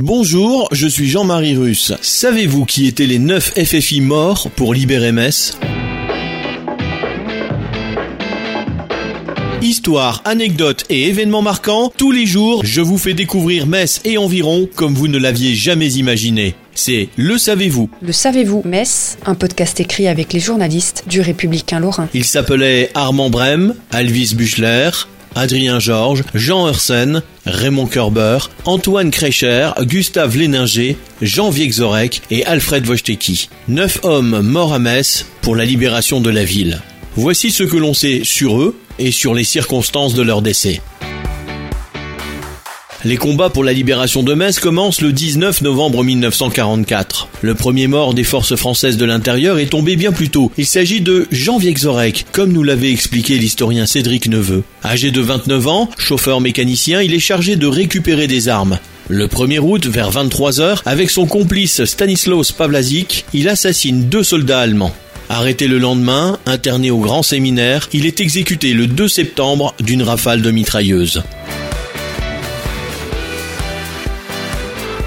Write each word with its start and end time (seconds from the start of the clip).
Bonjour, 0.00 0.68
je 0.70 0.86
suis 0.86 1.08
Jean-Marie 1.08 1.56
Russe. 1.56 1.92
Savez-vous 2.00 2.64
qui 2.64 2.86
étaient 2.86 3.06
les 3.06 3.18
9 3.18 3.54
FFI 3.64 4.00
morts 4.00 4.48
pour 4.54 4.72
libérer 4.72 5.10
Metz? 5.10 5.58
Histoire, 9.60 10.22
anecdotes 10.24 10.84
et 10.88 11.08
événements 11.08 11.42
marquants, 11.42 11.92
tous 11.96 12.12
les 12.12 12.26
jours, 12.26 12.64
je 12.64 12.80
vous 12.80 12.96
fais 12.96 13.12
découvrir 13.12 13.66
Metz 13.66 14.00
et 14.04 14.18
environ 14.18 14.68
comme 14.76 14.94
vous 14.94 15.08
ne 15.08 15.18
l'aviez 15.18 15.56
jamais 15.56 15.92
imaginé. 15.94 16.54
C'est 16.74 17.08
Le 17.16 17.36
Savez-vous. 17.36 17.90
Le 18.00 18.12
Savez-vous 18.12 18.62
Metz, 18.64 19.18
un 19.26 19.34
podcast 19.34 19.80
écrit 19.80 20.06
avec 20.06 20.32
les 20.32 20.38
journalistes 20.38 21.06
du 21.08 21.20
Républicain 21.20 21.80
Lorrain. 21.80 22.08
Il 22.14 22.24
s'appelait 22.24 22.92
Armand 22.94 23.30
Brem, 23.30 23.74
Alvis 23.90 24.34
Buchler, 24.36 24.90
Adrien 25.38 25.78
Georges, 25.78 26.24
Jean 26.34 26.66
Hersen, 26.66 27.22
Raymond 27.46 27.86
Kerber, 27.86 28.38
Antoine 28.64 29.12
Krecher, 29.12 29.70
Gustave 29.82 30.36
Léninger, 30.36 30.96
Jean 31.22 31.50
Viexorek 31.50 32.22
et 32.32 32.44
Alfred 32.44 32.84
Wojtecki. 32.84 33.48
Neuf 33.68 34.00
hommes 34.02 34.40
morts 34.40 34.74
à 34.74 34.80
Metz 34.80 35.26
pour 35.40 35.54
la 35.54 35.64
libération 35.64 36.20
de 36.20 36.30
la 36.30 36.42
ville. 36.42 36.82
Voici 37.14 37.52
ce 37.52 37.62
que 37.62 37.76
l'on 37.76 37.94
sait 37.94 38.22
sur 38.24 38.60
eux 38.60 38.76
et 38.98 39.12
sur 39.12 39.32
les 39.32 39.44
circonstances 39.44 40.14
de 40.14 40.22
leur 40.22 40.42
décès. 40.42 40.80
Les 43.08 43.16
combats 43.16 43.48
pour 43.48 43.64
la 43.64 43.72
libération 43.72 44.22
de 44.22 44.34
Metz 44.34 44.58
commencent 44.58 45.00
le 45.00 45.12
19 45.12 45.62
novembre 45.62 46.04
1944. 46.04 47.28
Le 47.40 47.54
premier 47.54 47.86
mort 47.86 48.12
des 48.12 48.22
forces 48.22 48.54
françaises 48.54 48.98
de 48.98 49.06
l'intérieur 49.06 49.58
est 49.58 49.70
tombé 49.70 49.96
bien 49.96 50.12
plus 50.12 50.28
tôt. 50.28 50.52
Il 50.58 50.66
s'agit 50.66 51.00
de 51.00 51.26
Jean 51.30 51.56
Viexorek, 51.56 52.26
comme 52.32 52.52
nous 52.52 52.62
l'avait 52.62 52.90
expliqué 52.90 53.38
l'historien 53.38 53.86
Cédric 53.86 54.28
Neveu. 54.28 54.62
Âgé 54.84 55.10
de 55.10 55.22
29 55.22 55.68
ans, 55.68 55.88
chauffeur 55.96 56.42
mécanicien, 56.42 57.00
il 57.00 57.14
est 57.14 57.18
chargé 57.18 57.56
de 57.56 57.66
récupérer 57.66 58.26
des 58.26 58.50
armes. 58.50 58.78
Le 59.08 59.26
1er 59.26 59.60
août, 59.60 59.86
vers 59.86 60.10
23h, 60.10 60.82
avec 60.84 61.08
son 61.08 61.24
complice 61.24 61.86
Stanislaus 61.86 62.52
Pavlazik, 62.52 63.24
il 63.32 63.48
assassine 63.48 64.10
deux 64.10 64.22
soldats 64.22 64.60
allemands. 64.60 64.94
Arrêté 65.30 65.66
le 65.66 65.78
lendemain, 65.78 66.38
interné 66.44 66.90
au 66.90 66.98
grand 66.98 67.22
séminaire, 67.22 67.88
il 67.94 68.04
est 68.04 68.20
exécuté 68.20 68.74
le 68.74 68.86
2 68.86 69.08
septembre 69.08 69.74
d'une 69.80 70.02
rafale 70.02 70.42
de 70.42 70.50
mitrailleuses. 70.50 71.22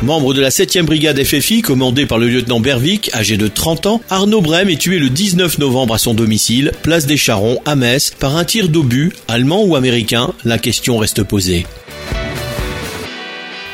Membre 0.02 0.34
de 0.34 0.42
la 0.42 0.50
7e 0.50 0.82
brigade 0.82 1.24
FFI, 1.24 1.62
commandée 1.62 2.08
par 2.08 2.18
le 2.18 2.28
lieutenant 2.28 2.60
Berwick, 2.60 3.12
âgé 3.14 3.38
de 3.38 3.48
30 3.48 3.86
ans, 3.86 4.02
Arnaud 4.10 4.42
Brem 4.42 4.68
est 4.68 4.82
tué 4.82 4.98
le 4.98 5.10
19 5.10 5.60
novembre 5.60 5.94
à 5.94 6.00
son 6.00 6.16
domicile, 6.16 6.72
place 6.82 7.06
des 7.06 7.18
Charons, 7.18 7.60
à 7.66 7.76
Metz, 7.76 8.12
par 8.18 8.36
un 8.36 8.44
tir 8.44 8.70
d'obus, 8.70 9.14
allemand 9.28 9.64
ou 9.64 9.76
américain, 9.76 10.34
la 10.44 10.58
question 10.58 10.98
reste 10.98 11.22
posée. 11.22 11.68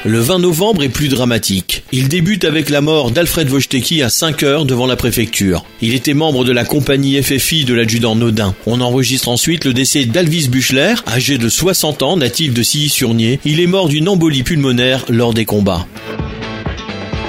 Le 0.07 0.21
20 0.21 0.39
novembre 0.39 0.83
est 0.83 0.89
plus 0.89 1.09
dramatique. 1.09 1.83
Il 1.91 2.07
débute 2.07 2.45
avec 2.45 2.69
la 2.69 2.79
mort 2.79 3.11
d'Alfred 3.11 3.49
Wojtecki 3.49 4.01
à 4.01 4.09
5 4.09 4.41
heures 4.43 4.63
devant 4.63 4.87
la 4.87 4.95
préfecture. 4.95 5.65
Il 5.81 5.93
était 5.93 6.13
membre 6.13 6.45
de 6.45 6.53
la 6.53 6.63
compagnie 6.63 7.21
FFI 7.21 7.65
de 7.65 7.73
l'adjudant 7.73 8.15
Nodin. 8.15 8.55
On 8.67 8.79
enregistre 8.79 9.27
ensuite 9.27 9.65
le 9.65 9.73
décès 9.73 10.05
d'Alvis 10.05 10.47
Buchler, 10.47 10.93
âgé 11.07 11.37
de 11.37 11.49
60 11.49 12.03
ans, 12.03 12.15
natif 12.15 12.53
de 12.53 12.63
Silly-sur-Nier. 12.63 13.41
Il 13.43 13.59
est 13.59 13.67
mort 13.67 13.89
d'une 13.89 14.07
embolie 14.07 14.43
pulmonaire 14.43 15.03
lors 15.09 15.33
des 15.33 15.43
combats. 15.43 15.85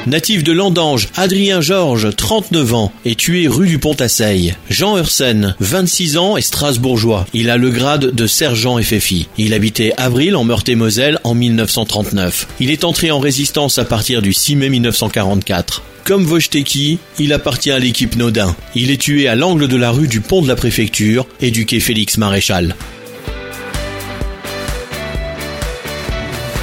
Natif 0.08 0.42
de 0.42 0.52
Landange, 0.52 1.08
Adrien 1.16 1.60
Georges, 1.60 2.08
39 2.16 2.72
ans, 2.72 2.92
est 3.04 3.18
tué 3.18 3.46
rue 3.46 3.66
du 3.66 3.78
Pont-à-Seille. 3.78 4.54
Jean 4.70 4.96
Hersen, 4.96 5.54
26 5.60 6.16
ans, 6.16 6.38
est 6.38 6.40
strasbourgeois. 6.40 7.26
Il 7.34 7.50
a 7.50 7.58
le 7.58 7.68
grade 7.68 8.14
de 8.14 8.26
sergent 8.26 8.80
FFI. 8.80 9.28
Il 9.36 9.52
habitait 9.52 9.92
Avril 9.98 10.34
en 10.34 10.44
Meurthe-et-Moselle 10.44 11.18
en 11.24 11.34
1939. 11.34 12.48
Il 12.58 12.70
est 12.70 12.84
entré 12.84 13.10
en 13.10 13.18
résistance 13.18 13.78
à 13.78 13.84
partir 13.84 14.22
du 14.22 14.32
6 14.32 14.56
mai 14.56 14.70
1944. 14.70 15.82
Comme 16.04 16.24
Wojtecki, 16.24 16.98
il 17.18 17.34
appartient 17.34 17.70
à 17.70 17.78
l'équipe 17.78 18.16
Nodin. 18.16 18.56
Il 18.74 18.90
est 18.90 19.02
tué 19.02 19.28
à 19.28 19.34
l'angle 19.34 19.68
de 19.68 19.76
la 19.76 19.90
rue 19.90 20.08
du 20.08 20.22
pont 20.22 20.40
de 20.40 20.48
la 20.48 20.56
préfecture 20.56 21.26
et 21.42 21.50
du 21.50 21.66
quai 21.66 21.80
Félix 21.80 22.16
Maréchal. 22.16 22.76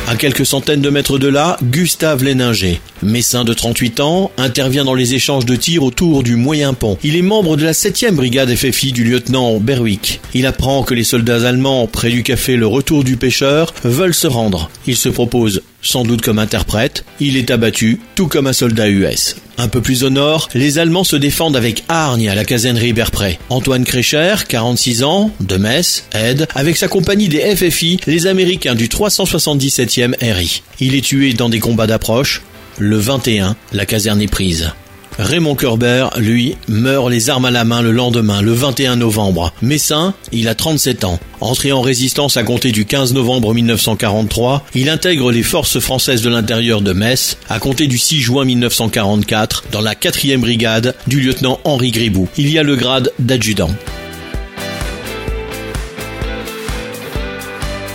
À 0.08 0.16
quelques 0.16 0.46
centaines 0.46 0.82
de 0.82 0.90
mètres 0.92 1.18
de 1.18 1.28
là, 1.28 1.58
Gustave 1.64 2.24
Léninger, 2.24 2.80
messin 3.06 3.44
de 3.44 3.54
38 3.54 4.00
ans, 4.00 4.32
intervient 4.38 4.86
dans 4.86 4.94
les 4.94 5.14
échanges 5.14 5.46
de 5.46 5.56
tirs 5.56 5.84
autour 5.84 6.24
du 6.24 6.36
Moyen 6.36 6.74
Pont. 6.74 6.98
Il 7.04 7.16
est 7.16 7.22
membre 7.22 7.56
de 7.58 7.64
la 7.64 7.72
7e 7.72 8.12
brigade 8.12 8.54
FFI 8.54 8.92
du 8.92 9.04
lieutenant 9.04 9.60
Berwick. 9.60 10.20
Il 10.34 10.46
apprend 10.46 10.84
que 10.84 10.94
les 10.94 11.04
soldats 11.04 11.48
allemands, 11.48 11.88
près 11.88 12.10
du 12.10 12.24
café 12.24 12.56
Le 12.58 12.68
Retour 12.68 13.04
du 13.04 13.18
Pêcheur, 13.18 13.74
veulent 13.84 14.14
se 14.14 14.28
rendre. 14.28 14.70
Il 14.88 14.98
se 14.98 15.10
propose 15.10 15.62
sans 15.86 16.04
doute 16.04 16.22
comme 16.22 16.40
interprète, 16.40 17.06
il 17.20 17.38
est 17.38 17.52
abattu, 17.52 18.00
tout 18.16 18.28
comme 18.28 18.48
un 18.48 18.54
soldat 18.54 18.90
US. 18.90 19.36
Un 19.60 19.68
peu 19.68 19.82
plus 19.82 20.04
au 20.04 20.10
nord, 20.10 20.50
les 20.56 20.80
Allemands 20.80 21.04
se 21.04 21.16
défendent 21.16 21.56
avec 21.56 21.84
hargne 21.88 22.28
à 22.28 22.36
la 22.36 22.44
caserne 22.44 22.78
Riberpré. 22.78 23.40
Antoine 23.50 23.86
Krecher, 23.86 24.36
46 24.48 25.04
ans, 25.04 25.30
de 25.40 25.58
Metz, 25.58 26.06
aide, 26.14 26.48
avec 26.56 26.76
sa 26.76 26.88
compagnie 26.88 27.30
des 27.30 27.56
FFI, 27.56 28.00
les 28.08 28.26
Américains 28.26 28.76
du 28.76 28.88
377e 28.88 30.16
RI. 30.22 30.64
Il 30.80 30.96
est 30.96 31.06
tué 31.06 31.34
dans 31.34 31.50
des 31.50 31.60
combats 31.60 31.88
d'approche. 31.88 32.42
Le 32.78 32.98
21, 32.98 33.56
la 33.72 33.86
caserne 33.86 34.22
est 34.22 34.28
prise. 34.28 34.72
Raymond 35.18 35.56
Kerber, 35.56 36.10
lui, 36.18 36.58
meurt 36.68 37.10
les 37.10 37.30
armes 37.30 37.46
à 37.46 37.52
la 37.52 37.64
main 37.64 37.82
le 37.82 37.92
lendemain, 37.92 38.42
le 38.42 38.52
21 38.52 38.98
novembre. 38.98 39.54
Messin, 39.62 40.14
il 40.34 40.50
a 40.50 40.56
37 40.56 41.06
ans. 41.06 41.20
Entré 41.40 41.72
en 41.72 41.82
résistance 41.82 42.36
à 42.36 42.44
compter 42.44 42.74
du 42.74 42.86
15 42.86 43.14
novembre 43.14 43.54
1943, 43.54 44.66
il 44.76 44.90
intègre 44.90 45.32
les 45.32 45.44
forces 45.44 45.80
françaises 45.80 46.22
de 46.22 46.30
l'intérieur 46.30 46.82
de 46.82 46.92
Metz 46.92 47.38
à 47.48 47.60
compter 47.60 47.88
du 47.88 47.98
6 47.98 48.20
juin 48.20 48.44
1944 48.44 49.66
dans 49.72 49.82
la 49.82 49.94
4e 49.94 50.40
brigade 50.40 50.96
du 51.08 51.22
lieutenant 51.22 51.62
Henri 51.64 51.92
Gribou. 51.92 52.28
Il 52.38 52.50
y 52.50 52.60
a 52.60 52.64
le 52.64 52.76
grade 52.76 53.14
d'adjudant. 53.20 53.72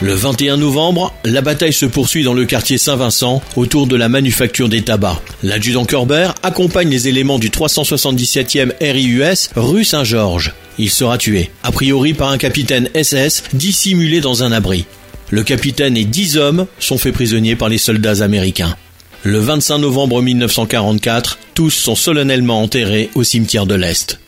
Le 0.02 0.14
21 0.14 0.56
novembre, 0.56 1.12
la 1.24 1.42
bataille 1.42 1.74
se 1.74 1.84
poursuit 1.84 2.24
dans 2.24 2.32
le 2.32 2.46
quartier 2.46 2.78
Saint-Vincent 2.78 3.42
autour 3.56 3.86
de 3.86 3.96
la 3.96 4.08
manufacture 4.08 4.70
des 4.70 4.80
tabacs. 4.80 5.20
L'adjudant 5.42 5.84
Kerber 5.84 6.30
accompagne 6.42 6.88
les 6.88 7.08
éléments 7.08 7.38
du 7.38 7.50
377e 7.50 8.72
RIUS 8.80 9.50
rue 9.56 9.84
Saint-Georges. 9.84 10.54
Il 10.78 10.88
sera 10.88 11.18
tué, 11.18 11.50
a 11.62 11.70
priori 11.70 12.14
par 12.14 12.30
un 12.30 12.38
capitaine 12.38 12.88
SS 12.94 13.42
dissimulé 13.52 14.22
dans 14.22 14.42
un 14.42 14.52
abri. 14.52 14.86
Le 15.28 15.42
capitaine 15.42 15.98
et 15.98 16.04
dix 16.04 16.38
hommes 16.38 16.66
sont 16.78 16.96
faits 16.96 17.12
prisonniers 17.12 17.56
par 17.56 17.68
les 17.68 17.76
soldats 17.76 18.22
américains. 18.22 18.76
Le 19.22 19.38
25 19.38 19.76
novembre 19.76 20.22
1944, 20.22 21.38
tous 21.52 21.68
sont 21.68 21.94
solennellement 21.94 22.62
enterrés 22.62 23.10
au 23.14 23.22
cimetière 23.22 23.66
de 23.66 23.74
l'Est. 23.74 24.18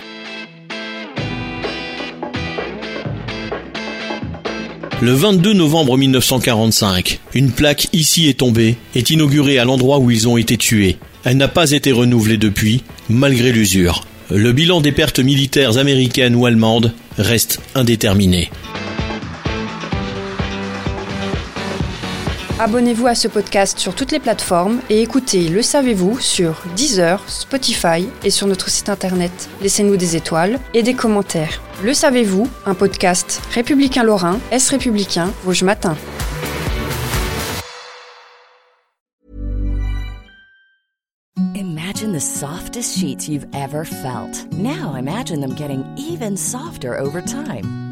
Le 5.03 5.15
22 5.15 5.55
novembre 5.55 5.99
1945, 5.99 7.19
une 7.35 7.51
plaque 7.51 7.89
ici 7.93 8.29
est 8.29 8.39
tombée, 8.39 8.77
est 8.95 9.11
inaugurée 9.11 9.59
à 9.59 9.65
l'endroit 9.65 9.99
où 9.99 10.13
ils 10.13 10.29
ont 10.29 10.37
été 10.37 10.57
tués. 10.57 10.97
Elle 11.25 11.39
n'a 11.39 11.49
pas 11.49 11.73
été 11.73 11.91
renouvelée 11.91 12.37
depuis, 12.37 12.85
malgré 13.09 13.51
l'usure. 13.51 14.05
Le 14.31 14.53
bilan 14.53 14.81
des 14.81 14.93
pertes 14.93 15.19
militaires 15.19 15.77
américaines 15.79 16.37
ou 16.37 16.47
allemandes 16.47 16.93
reste 17.19 17.59
indéterminé. 17.75 18.49
Abonnez-vous 22.65 23.09
à 23.09 23.17
ce 23.17 23.27
podcast 23.27 23.81
sur 23.81 23.93
toutes 23.93 24.13
les 24.13 24.21
plateformes 24.21 24.83
et 24.89 25.03
écoutez 25.03 25.49
Le 25.49 25.63
Savez-vous 25.63 26.21
sur 26.21 26.63
Deezer, 26.77 27.21
Spotify 27.29 28.09
et 28.23 28.31
sur 28.31 28.47
notre 28.47 28.71
site 28.71 28.89
internet. 28.89 29.33
Laissez-nous 29.63 29.97
des 29.97 30.15
étoiles 30.15 30.61
et 30.73 30.85
des 30.85 30.95
commentaires. 30.95 31.61
Le 31.83 31.93
Savez-vous, 31.93 32.49
un 32.65 32.75
podcast 32.75 33.43
républicain 33.51 34.05
lorrain, 34.05 34.39
Est 34.53 34.69
républicain, 34.69 35.33
Vosges 35.43 35.65
Matin. 35.65 35.97
Imagine 41.57 42.13
the 42.13 42.21
softest 42.21 42.97
sheets 42.97 43.29
you've 43.29 43.49
ever 43.53 43.85
felt. 43.85 44.47
Now 44.53 44.95
imagine 44.97 45.41
them 45.41 45.57
getting 45.57 45.85
even 45.97 46.37
softer 46.37 46.97
over 46.97 47.21
time. 47.21 47.92